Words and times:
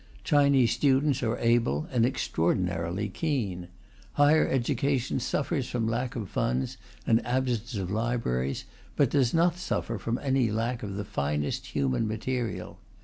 Chinese 0.23 0.71
students 0.71 1.21
are 1.21 1.37
able 1.37 1.87
and 1.91 2.07
extraordinarily 2.07 3.07
keen. 3.07 3.67
Higher 4.13 4.47
education 4.47 5.19
suffers 5.19 5.69
from 5.69 5.87
lack 5.87 6.15
of 6.15 6.27
funds 6.27 6.77
and 7.05 7.23
absence 7.23 7.75
of 7.75 7.91
libraries, 7.91 8.65
but 8.95 9.11
does 9.11 9.31
not 9.31 9.57
suffer 9.59 9.99
from 9.99 10.17
any 10.17 10.49
lack 10.49 10.81
of 10.81 10.95
the 10.95 11.05
finest 11.05 11.67
human 11.67 12.07
material. 12.07 12.79